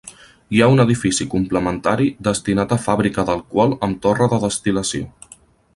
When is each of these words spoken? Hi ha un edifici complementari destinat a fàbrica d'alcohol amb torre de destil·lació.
Hi 0.53 0.61
ha 0.61 0.69
un 0.75 0.83
edifici 0.83 1.27
complementari 1.33 2.09
destinat 2.29 2.75
a 2.77 2.81
fàbrica 2.87 3.27
d'alcohol 3.29 3.79
amb 3.91 4.03
torre 4.07 4.31
de 4.35 4.41
destil·lació. 4.49 5.11